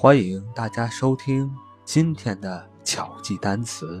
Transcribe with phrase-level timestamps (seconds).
[0.00, 1.52] 欢迎大家收听
[1.84, 4.00] 今天的巧记单词。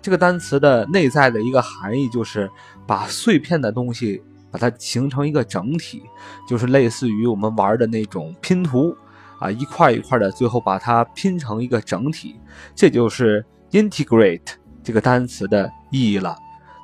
[0.00, 2.50] 这个单词的内在的一个含义就是
[2.86, 6.02] 把碎片的东西把它形成一个整体，
[6.48, 8.96] 就是类似于我们玩的那种拼图。
[9.44, 12.40] 啊，一块一块的，最后把它拼成一个整体，
[12.74, 16.34] 这就是 integrate 这个单词的意义了。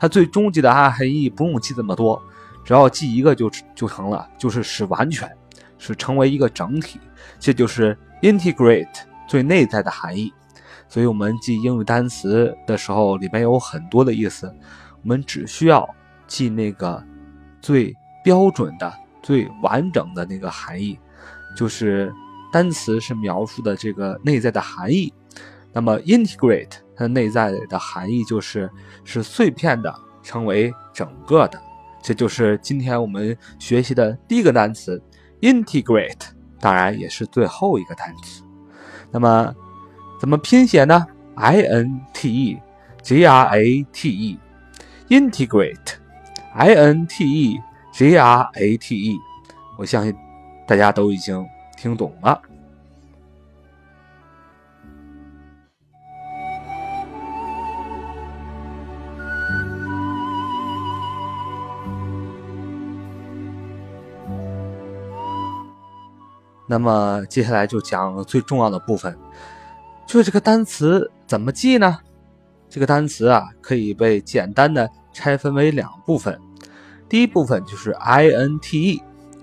[0.00, 2.18] 它最终极的含义不用记这么多，
[2.64, 5.30] 只要记一个就就成了，就是使完全，
[5.76, 6.98] 是成为一个整体，
[7.38, 8.88] 这就是 integrate
[9.28, 10.32] 最内在的含义。
[10.88, 14.50] 所以，我们记英语单词的时候，里面有很多的意思，
[15.02, 15.86] 我们只需要
[16.26, 17.04] 记那个
[17.60, 18.90] 最标准的、
[19.22, 20.98] 最完整的那个含义，
[21.54, 22.10] 就是。
[22.52, 25.12] 单词是描述的这个内在的含义，
[25.72, 28.70] 那么 integrate 它的内在的含义就是
[29.04, 31.60] 是碎片的成为整个的，
[32.02, 35.02] 这就是今天我们学习的第一个单词
[35.40, 36.28] integrate，
[36.60, 38.42] 当然也是最后一个单词。
[39.10, 39.54] 那么
[40.20, 42.58] 怎么拼写呢？i n t e
[43.02, 47.58] g r a t e，integrate，i n t e
[47.92, 49.18] g r a t e，
[49.76, 50.16] 我相信
[50.66, 51.46] 大家都已经。
[51.76, 52.40] 听懂了。
[66.68, 69.16] 那么接下来就讲最重要的部分，
[70.04, 71.98] 就是这个单词怎么记呢？
[72.68, 76.36] 这个单词啊，可以被简单的拆分为两部分。
[77.08, 79.02] 第一部分就是 I N T E，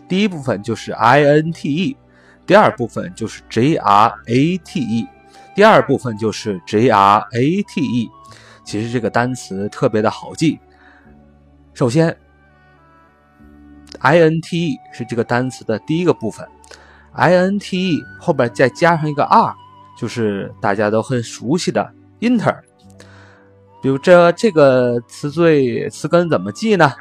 [0.09, 1.97] 第一部分就是 I N T E。
[2.45, 5.07] 第二部分就是 J R A T E，
[5.55, 8.09] 第二部分就是 J R A T E。
[8.65, 10.59] 其实这个单词特别的好记。
[11.73, 12.15] 首先
[13.99, 16.47] ，I N T E 是这个单词的第一个部分
[17.13, 19.53] ，I N T E 后边再加上一个 R，
[19.97, 22.57] 就是大家都很熟悉的 Inter。
[23.81, 26.93] 比如这这个词缀词根怎么记呢？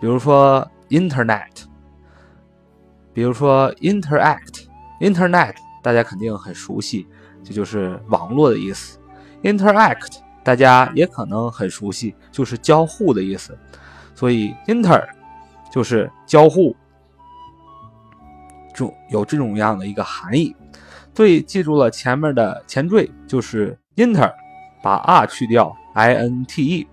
[0.00, 1.67] 比如说 Internet。
[3.18, 5.52] 比如说，interact，internet，
[5.82, 7.04] 大家肯定很熟悉，
[7.42, 8.96] 这就是网络的意思。
[9.42, 13.58] interact，大家也可能很熟悉，就是交互的意思。
[14.14, 15.04] 所以，inter
[15.68, 16.76] 就是交互，
[18.72, 20.54] 就有这种样的一个含义。
[21.12, 24.32] 所以记住了前面的前缀就是 inter，
[24.80, 26.86] 把 r 去掉，inte。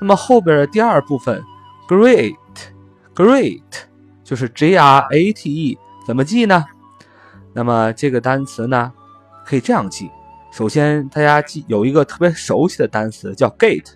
[0.00, 1.40] 那么后边的第二部分
[1.86, 3.62] ，great，great。
[4.30, 6.64] 就是 G R A T E 怎么记呢？
[7.52, 8.92] 那么这个单词呢，
[9.44, 10.08] 可以这样记。
[10.52, 13.90] 首先，大家记有一个特别熟悉的单词叫 gate，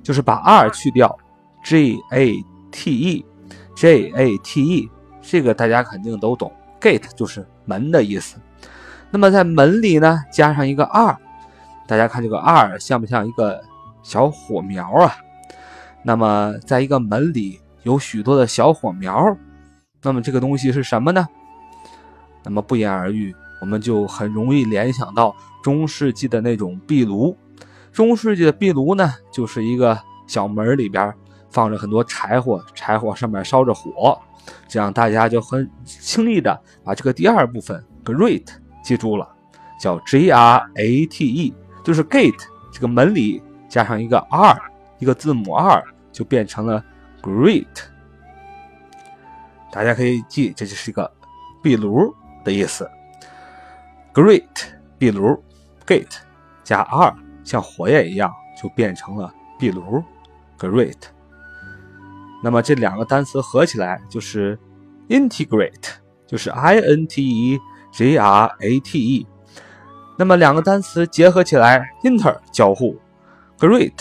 [0.00, 1.18] 就是把 R 去掉
[1.64, 2.32] ，G A
[2.70, 4.88] T E，G A T E，
[5.20, 6.52] 这个大家肯定都懂。
[6.80, 8.36] gate 就是门的意思。
[9.10, 11.18] 那么在门里呢，加上一个 R，
[11.88, 13.60] 大家看这个 R 像不像一个
[14.04, 15.16] 小火苗啊？
[16.04, 19.36] 那么在一个门里有许多的小火苗。
[20.02, 21.26] 那么这个东西是什么呢？
[22.44, 27.36] 那么不言而喻，我们就很容易联想到中世纪的那种壁炉。
[27.92, 29.96] 中世纪的壁炉呢，就是一个
[30.26, 31.14] 小门里边
[31.50, 34.18] 放着很多柴火，柴火上面烧着火，
[34.66, 38.46] 这样大家就很轻易的把这个第二部分 great
[38.82, 39.28] 记住了，
[39.78, 41.54] 叫 G R A T E，
[41.84, 44.60] 就是 gate 这个门里加上一个 R，
[44.98, 46.84] 一个字母 R 就变成了
[47.22, 47.91] great。
[49.72, 51.10] 大家可以记，这就是一个
[51.62, 52.14] 壁炉
[52.44, 52.88] 的意思。
[54.14, 54.46] great
[54.98, 55.42] 壁炉
[55.86, 56.18] gate
[56.62, 57.16] 加 R。
[57.44, 58.32] 像火焰一样，
[58.62, 60.00] 就变成了壁炉
[60.56, 60.94] ，great。
[62.40, 64.56] 那么这两个单词合起来就是
[65.08, 65.88] integrate，
[66.24, 67.60] 就是 i n t e
[67.90, 69.26] g r a t e。
[70.16, 72.96] 那么两个单词结合起来，inter 交互
[73.58, 73.98] ，great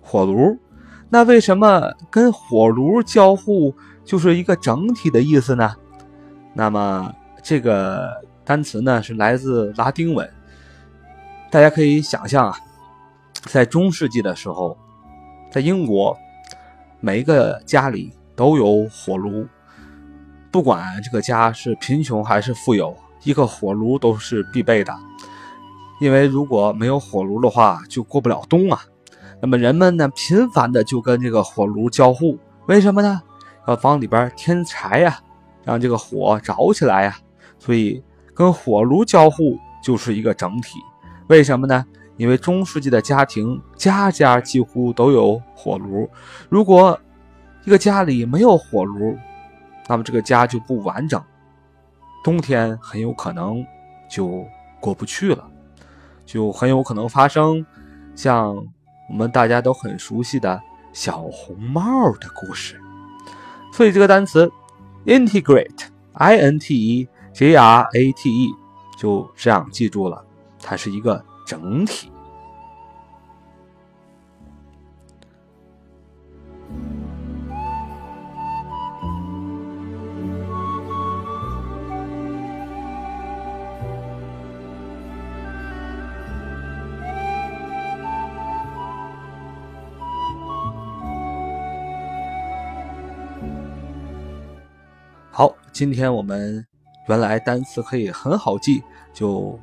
[0.00, 0.58] 火炉。
[1.10, 5.74] 那为什么跟火炉交互就是一个整体的意思呢？
[6.52, 7.12] 那么
[7.42, 8.10] 这个
[8.44, 10.28] 单词呢是来自拉丁文。
[11.50, 12.56] 大家可以想象啊，
[13.42, 14.76] 在中世纪的时候，
[15.50, 16.16] 在英国，
[17.00, 19.46] 每一个家里都有火炉，
[20.50, 24.92] 不管这个家是贫穷还是富有，一个火炉都是必备的。
[26.00, 28.80] 因为如果没有火炉的话，就过不了冬啊。
[29.40, 32.36] 那么人们呢，频繁的就跟这个火炉交互，
[32.66, 33.22] 为什么呢？
[33.66, 35.18] 要往里边添柴呀，
[35.64, 37.16] 让这个火着起来呀。
[37.58, 38.02] 所以
[38.34, 40.78] 跟火炉交互就是一个整体。
[41.28, 41.84] 为什么呢？
[42.16, 46.08] 因为中世纪的家庭家家几乎都有火炉，
[46.48, 46.96] 如果
[47.64, 49.18] 一个家里没有火炉，
[49.88, 51.20] 那么这个家就不完整，
[52.22, 53.66] 冬天很有可能
[54.08, 54.44] 就
[54.78, 55.44] 过不去了，
[56.24, 57.66] 就很有可能发生
[58.14, 58.54] 像
[59.08, 60.62] 我们大家都很熟悉的
[60.92, 62.80] 小红帽的故事。
[63.74, 64.48] 所以这个单词
[65.04, 68.54] integrate，i n t e g r a t e，
[68.96, 70.24] 就这样记住了。
[70.62, 72.08] 它是一个整体。
[95.74, 96.64] 今天我们
[97.08, 98.82] 原来单词可以很好记，
[99.12, 99.58] 就。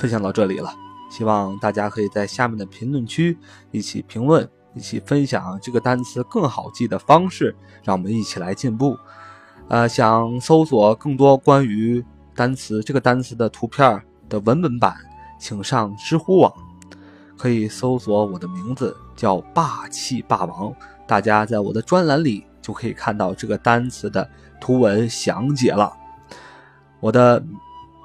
[0.00, 0.72] 分享到这里了，
[1.10, 3.36] 希望大家可以在下面的评论区
[3.72, 7.52] 一起评论，一起分享这个单词更好记的方式，
[7.82, 8.96] 让我们一起来进步。
[9.66, 14.94] 呃，想搜索更多关于单词这个单词的图片的文本版，
[15.40, 16.54] 请上知乎网，
[17.36, 20.72] 可以搜索我的名字叫霸气霸王，
[21.08, 24.30] 大家在我的专栏里就可以看到这个单词的
[24.60, 25.96] 图文详解了。
[27.00, 27.42] 我的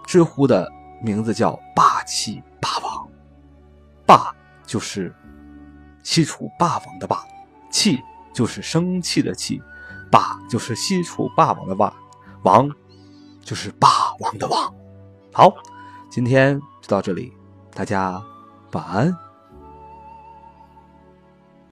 [0.08, 0.68] 知乎的。
[1.06, 3.06] 名字叫霸气霸王，
[4.06, 4.34] 霸
[4.66, 5.14] 就是
[6.02, 7.26] 西楚霸王的霸，
[7.70, 8.02] 气
[8.34, 9.62] 就是生气的气，
[10.10, 11.94] 霸就是西楚霸王的霸，
[12.44, 12.72] 王
[13.42, 14.74] 就是霸王的王。
[15.34, 15.54] 好，
[16.10, 17.34] 今天就到这里，
[17.74, 18.24] 大家
[18.72, 19.23] 晚安。